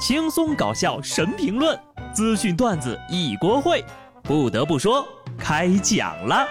[0.00, 1.78] 轻松搞笑神评论，
[2.14, 3.84] 资讯段子一锅烩。
[4.22, 5.06] 不得不说，
[5.38, 6.48] 开讲了。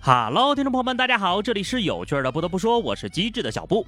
[0.00, 2.30] 哈喽，听众朋友们，大家好，这里是有趣的。
[2.30, 3.84] 不得不说，我是机智的小布。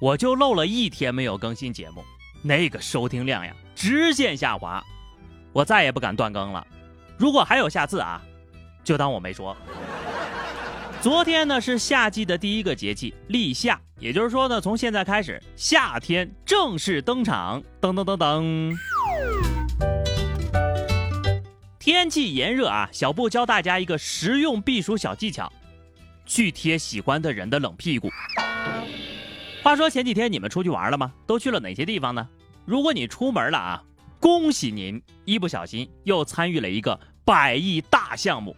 [0.00, 2.02] 我就漏了一天没有更新节目，
[2.40, 4.82] 那个收听量呀，直线下滑。
[5.52, 6.66] 我再也不敢断更了。
[7.20, 8.18] 如果还有下次啊，
[8.82, 9.54] 就当我没说。
[11.02, 17.62] 昨天呢是夏季的第一个节气立夏，也就是说呢，从现在开始，夏天正式登场。
[17.78, 18.74] 噔噔噔噔。
[21.78, 25.52] 天气炎热啊，小布教大家一个实用避暑小技巧：
[26.24, 28.08] 去贴喜欢的人的冷屁股。
[29.62, 31.12] 话说前几天你们出去玩了吗？
[31.26, 32.26] 都去了哪些地方呢？
[32.64, 33.82] 如果你出门了啊，
[34.18, 36.98] 恭喜您，一不小心又参与了一个。
[37.30, 38.56] 百亿大项目，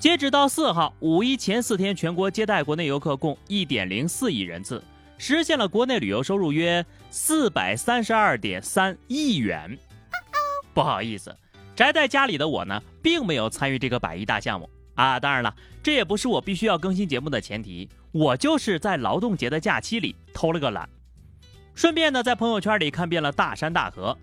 [0.00, 4.82] 截止到四号五一前四天，全国接待国内游客共一点零四亿人次，
[5.16, 9.78] 实现了国内旅游收入约四百三十二点三亿元。
[10.74, 11.32] 不好意思，
[11.76, 15.20] 宅在家里的我呢，并没有参与这个百亿大项目啊。
[15.20, 20.88] 当然了，这也不是我必须要更新节目的前提，我就是在劳动节的假期里偷了个懒，
[21.76, 24.18] 顺便呢，在朋友圈里看遍了大山大河。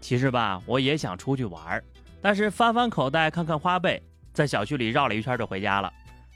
[0.00, 1.82] 其实吧，我也想出去玩。
[2.22, 4.00] 但是翻翻口袋看看花呗，
[4.32, 5.92] 在小区里绕了一圈就回家了，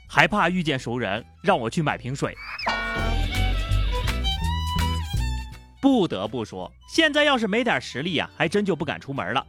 [0.08, 2.34] 还怕遇见熟人让我去买瓶水。
[5.80, 9.46] 不得不说，现在要是没点实力呀，还真就不敢出门了。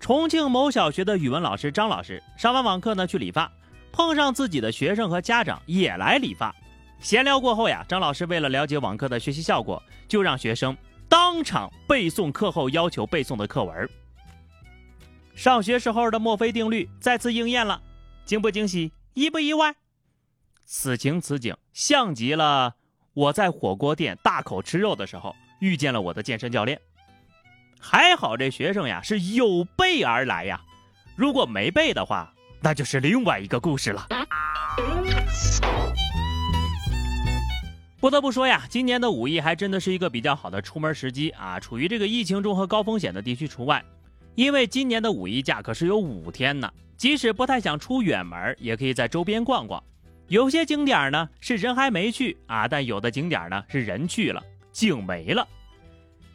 [0.00, 3.50] 重庆某小学的语文老师张老师上完网课呢去理发，
[3.92, 6.52] 碰上自己的学生和家长也来理发。
[6.98, 10.76] 闲聊过后呀，张老师为了了解网课的学习效果，就让学生
[11.08, 13.88] 当场背诵课后要求背诵的课文。
[15.34, 17.80] 上学时候的墨菲定律再次应验了，
[18.24, 19.74] 惊不惊喜，意不意外？
[20.64, 22.74] 此情此景，像极了
[23.14, 26.80] 我在火锅店大口吃肉的时候遇见了我的健身教练。
[27.80, 30.60] 还好这学生呀是有备而来呀，
[31.16, 34.06] 如果没备的话，那就是另外一个故事了。
[37.98, 43.82] 不得不说呀，今年的五一还真的是一个比较好的出门时机啊，处于这个疫情中和高风险的地区除外。
[44.34, 49.82] 因为今年的五一假可是有五天呢，即使不太想出远门，也可以在周边逛逛。
[50.28, 54.42] 有些景点呢是人还没去啊，但有的景点呢是人去了，
[54.72, 55.46] 景没了。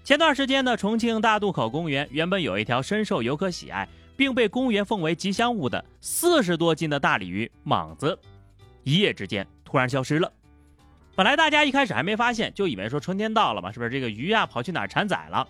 [0.03, 8.19] 前段时间呢，重庆大渡口公园原本有一条深受游客喜爱，并被公园奉为吉祥物的四十多斤的大鲤鱼莽子，
[8.83, 10.31] 一夜之间突然消失了。
[11.16, 15.47] 本来大家一开始还没发现，就以为说春天到了嘛，是不是这个鱼呀跑去哪儿产崽了？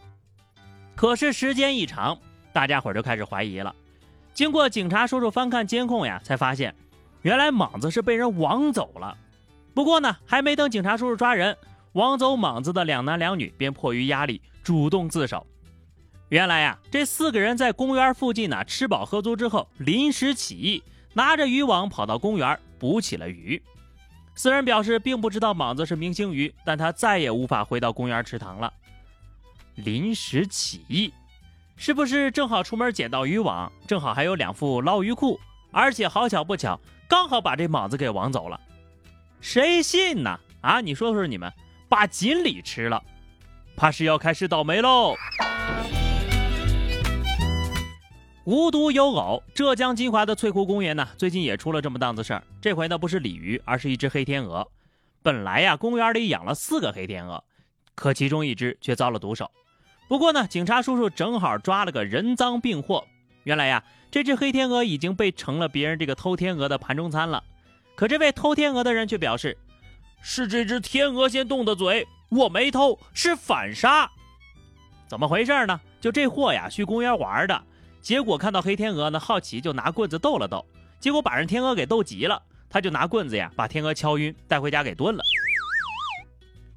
[0.95, 2.17] 可是时间一长。
[2.55, 3.75] 大家伙就开始怀疑了。
[4.33, 6.73] 经过警察叔叔翻看监控呀，才发现，
[7.21, 9.17] 原来莽子是被人网走了。
[9.73, 11.57] 不过呢，还没等警察叔叔抓人，
[11.91, 15.45] 网走莽子的两男两女便迫于压力主动自首。
[16.29, 23.61] 原来呀，这四个人在公园附近呢吃饱喝足之后，临时起意，拿着渔网跑到公园捕起了鱼。
[24.33, 28.71] 四人表示并不知道莽子是明星鱼，但他再也无法回到公园池塘了。
[29.75, 31.13] 临时起意。
[31.77, 35.39] 是不是正好出门捡到渔网，正好还有两副捞鱼裤，
[35.71, 38.59] 而且好巧不巧，刚好把这莽子给网走了？
[39.41, 40.39] 谁信呢？
[40.61, 41.51] 啊，你说说你们，
[41.89, 43.03] 把锦鲤吃了，
[43.75, 45.15] 怕是要开始倒霉喽！
[48.45, 52.43] 无独有偶，浙江金华的翠湖公园呢，最近也出了这么档子事儿。
[52.61, 54.65] 这回呢，不是鲤鱼，而是一只黑天鹅。
[55.21, 57.43] 本来呀，公园里养了四个黑天鹅，
[57.95, 59.51] 可其中一只却遭了毒手。
[60.07, 63.05] 不过呢，警察叔叔正好抓了个人赃并获。
[63.43, 67.43] 原来呀，这只黑天鹅已经被成了别人这个偷天鹅的盘中餐了。
[67.95, 69.57] 可这位偷天鹅的人却表示，
[70.21, 74.09] 是这只天鹅先动的嘴，我没偷，是反杀。
[75.07, 75.79] 怎么回事呢？
[76.01, 77.63] 就这货呀，去公园玩的，
[78.01, 80.63] 结果看到黑天鹅呢，好奇就拿棍子逗了逗，
[80.99, 85.23] 结果把人天鹅给逗急了，他就拿棍子呀把天鹅敲晕，带回家给炖了。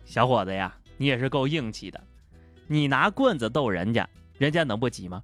[0.07, 2.01] 小伙子呀，你也是够硬气的。
[2.69, 5.23] 你拿棍子逗人家，人家能不急吗？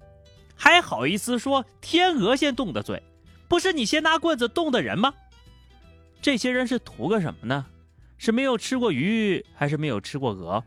[0.57, 3.03] 还好意思说天鹅先动的嘴，
[3.49, 5.13] 不是你先拿棍子动的人吗？
[6.23, 7.67] 这些人是图个什么呢？
[8.17, 10.65] 是没有吃过鱼，还是没有吃过鹅？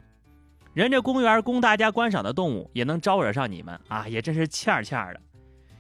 [0.74, 5.22] 人家公园供大家观赏的动物也能招惹上你们啊，也真是欠欠的。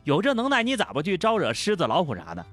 [0.04, 2.44] 有这能耐，你咋不去招惹狮子、老虎啥的？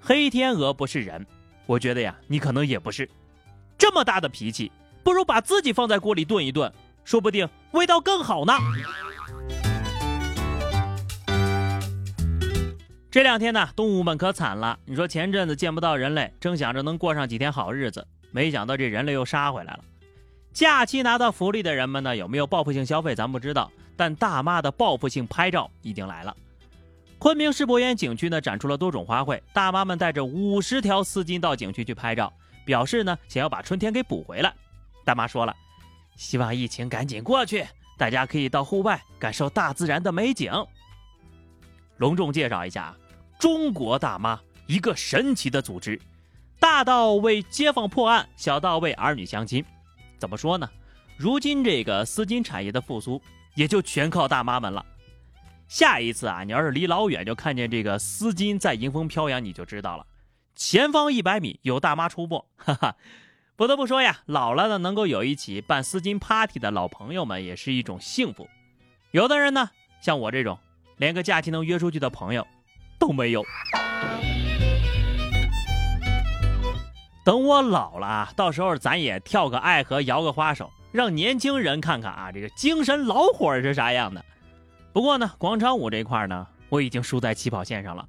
[0.00, 1.24] 黑天鹅不是人，
[1.66, 3.08] 我觉得呀，你可能也不是。
[3.78, 4.72] 这么大的脾气，
[5.04, 6.72] 不如把自己放在锅里炖一炖。
[7.04, 8.52] 说不定味道更好呢。
[13.10, 14.78] 这两天呢，动物们可惨了。
[14.86, 19.80] 你说前阵子见不到人类，正想着能过上几天好日子，没想到这人类又杀回来了。
[20.52, 26.34] 假期拿到福利的人们呢，有没有报复性消费咱不知道，但大妈的报复性拍照已经来了。
[27.18, 32.32] 昆明世博园景区呢展出了多种花卉，大妈们带着五十条丝巾到景区去拍照，
[32.64, 34.52] 表示呢想要把春天给补回来。
[35.04, 35.54] 大妈说了，
[36.16, 37.66] 希望疫情赶紧过去，
[37.98, 40.52] 大家可以到户外感受大自然的美景。
[41.96, 42.96] 隆重介绍一下。
[43.38, 46.00] 中国大妈，一个神奇的组织，
[46.60, 49.64] 大到为街坊破案，小到为儿女相亲。
[50.16, 50.70] 怎么说呢？
[51.16, 53.20] 如今这个丝巾产业的复苏，
[53.56, 54.86] 也就全靠大妈们了。
[55.66, 60.06] 下一次啊，你要是离老远就看见这个丝巾在迎风飘扬，你就知道了。
[60.54, 62.94] 前方一百米有大妈出没，哈哈。
[63.54, 68.48] 不得不说呀，老了的能够有一起办丝巾 party 的老朋友们，也是一种幸福。
[69.10, 69.70] 有的人呢，
[70.00, 70.58] 像我这种，
[70.96, 72.46] 连个假期能约出去的朋友。
[72.98, 73.44] 都没有。
[77.24, 84.24] 等我老了啊，到时候咱也跳个爱河，摇个花手，让年轻人看看啊，这个精神老伙是啥样的。
[84.92, 88.08] 不过呢，广场舞这块呢，我已经输在起跑线上了。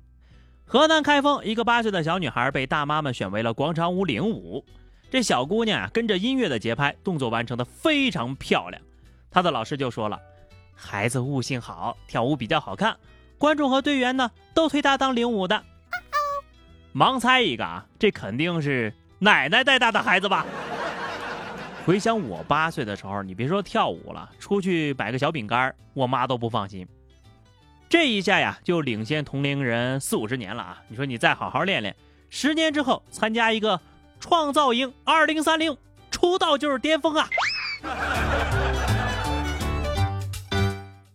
[0.63, 4.63] 河南开封一个八岁的小女孩被大妈们选为了广场舞领舞，
[5.13, 8.81] 这小姑娘啊，跟着音乐的节拍，动作完成的非常漂亮。
[9.29, 10.19] 她的老师就说了，
[10.73, 12.97] 孩子悟性好，跳舞比较好看。
[13.37, 15.63] 观众和队员呢，都推她当领舞的。
[16.95, 20.47] 盲猜一个啊，这肯定是奶奶带大的孩子吧？
[21.85, 26.87] 回想我八岁的时候，你别说跳舞了，出去买个小饼干，我妈都不放心。
[27.87, 30.81] 这一下呀，就领先同龄人四五十年了啊！
[30.87, 31.95] 你说你再好好练练，
[32.31, 33.79] 十年之后参加一个
[34.23, 35.75] 创造营二零三零，
[36.09, 37.27] 出道就是巅峰啊！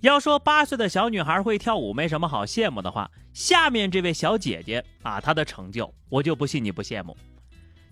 [0.01, 7.17] 要说八岁的小女孩会跳舞没什么好羡慕的话，下面这位小姐姐啊，她的成就我就不信你不羡慕。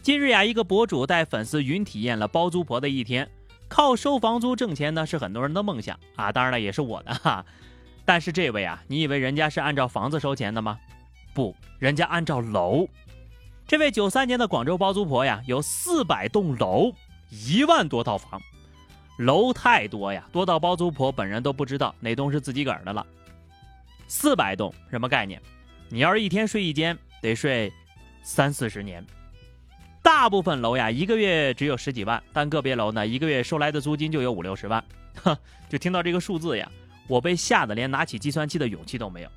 [0.02, 3.26] 近日呀，一个博主带粉丝云体验了包租婆的一天，
[3.68, 7.42] 靠收房租挣钱呢是很多人的梦想啊，当然了也是我的哈。
[8.04, 10.78] 但是这位啊，你以为人家是按照房子收钱的吗？
[11.32, 12.86] 不，人家按照楼。
[13.66, 16.92] 这位九三年的广州包租婆呀，有四百栋楼，
[17.30, 18.40] 一万多套房。
[19.18, 23.04] 楼太多呀，多到包租婆本人都不知道哪栋是自己个儿的了。
[24.06, 25.42] 四百栋什么概念？
[25.88, 27.72] 你要是一天睡一间，得睡
[28.22, 29.04] 三四十年。
[30.00, 34.84] 大部分楼呀，一个月只有十几万，但个别楼呢，一个月收来的租金就有五六十万。
[35.24, 35.36] 哼，
[35.68, 36.70] 就听到这个数字呀，
[37.08, 39.28] 我被吓得连拿起计算器的勇气都没有。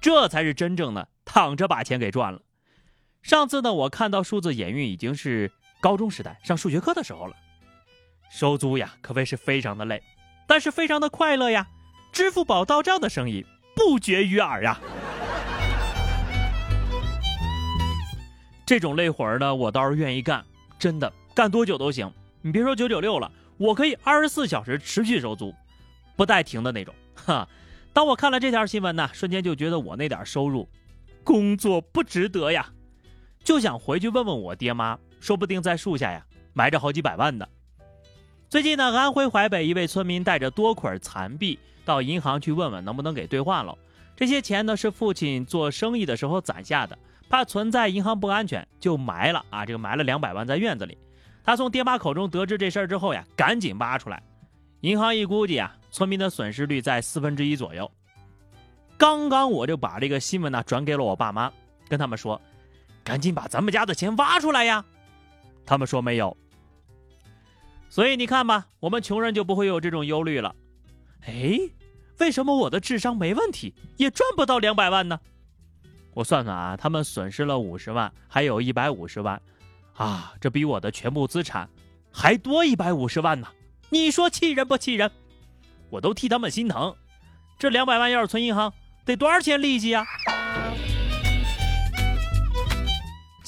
[0.00, 2.40] 这才是真正的躺着把钱给赚了。
[3.28, 5.52] 上次呢，我看到数字眼运已经是
[5.82, 7.36] 高中时代上数学课的时候了。
[8.30, 10.02] 收租呀，可谓是非常的累，
[10.46, 11.68] 但是非常的快乐呀！
[12.10, 13.44] 支付宝到账的声音
[13.76, 14.80] 不绝于耳呀。
[18.64, 20.42] 这种累活儿呢，我倒是愿意干，
[20.78, 22.10] 真的干多久都行。
[22.40, 25.54] 你别说九九六了，我可以二十四小时持续收租，
[26.16, 26.94] 不带停的那种。
[27.14, 27.46] 哈，
[27.92, 30.66] 当我看了这条新闻呢，瞬间就觉得我那点收入，
[31.22, 32.72] 工作不值得呀，
[33.48, 36.22] 就想回去问问我爹妈，说不定在树下呀
[36.52, 37.48] 埋着好几百万呢。
[38.50, 43.74] 最近呢，安徽淮北一位村民带着多捆残币到银行去问问能不能给兑换了。
[44.14, 46.98] 这些钱呢是父亲做生意的时候攒下的，
[47.30, 49.64] 怕存在银行不安全，就埋了啊。
[49.64, 50.98] 这个埋了两百万在院子里。
[51.42, 54.22] 他从爹妈口中得知这事儿之后呀，赶紧挖出来。
[54.82, 57.90] 银行一估计啊，村民的损失率在四分之一左右。
[58.98, 61.50] 刚刚我就把这个新闻呢转给了我爸妈，
[61.88, 62.38] 跟他们说，
[63.08, 64.84] 赶紧把咱们家的钱挖出来呀。
[65.64, 66.36] 他们说没有。
[67.88, 70.54] 所以你看吧，我们穷人就不会有这种忧虑了。
[71.22, 71.58] 哎，
[72.18, 75.18] 为什么我的智商没问题，也赚不到两百万呢？
[76.12, 79.40] 我算算啊，他们损失了五十万，还有一百五十万，
[79.94, 81.66] 啊，这比我的全部资产
[82.12, 83.48] 还多一百五十万呢。
[83.88, 85.10] 你说气人不气人？
[85.88, 86.94] 我都替他们心疼。
[87.58, 88.70] 这两百万要是存银行，
[89.06, 90.04] 得多少钱利息啊？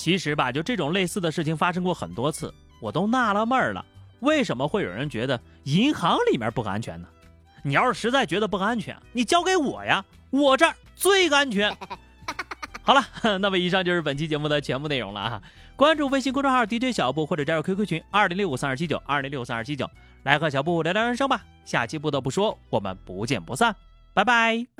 [0.00, 3.84] 其实吧，就这种类似的事情发生过很多次，我都纳了闷儿了。
[4.20, 7.06] 为什么会有人觉得银行里面不安全呢？
[7.62, 11.76] 你要是实在觉得不安全，你交给我呀，我这儿最安全。
[12.80, 13.04] 好了，
[13.40, 15.42] 那么以上就是本期节目的全部内容了啊！
[15.76, 19.86] 关注微信公众号 DJ 小布或者加入 QQ 群二零六五三二七九二零六三二七九，
[20.22, 21.44] 来和小布聊聊人生吧。
[21.66, 23.76] 下期不得不说，我们不见不散，
[24.14, 24.79] 拜拜。